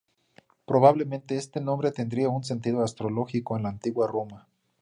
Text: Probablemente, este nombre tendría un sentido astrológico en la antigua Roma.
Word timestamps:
Probablemente, 0.65 1.35
este 1.37 1.61
nombre 1.61 1.91
tendría 1.91 2.27
un 2.27 2.43
sentido 2.43 2.83
astrológico 2.83 3.55
en 3.55 3.61
la 3.61 3.69
antigua 3.69 4.07
Roma. 4.07 4.47